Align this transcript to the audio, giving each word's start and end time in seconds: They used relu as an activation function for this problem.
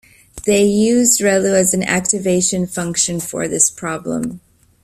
They 0.45 0.65
used 0.65 1.19
relu 1.19 1.53
as 1.53 1.75
an 1.75 1.83
activation 1.83 2.65
function 2.65 3.19
for 3.19 3.47
this 3.47 3.69
problem. 3.69 4.41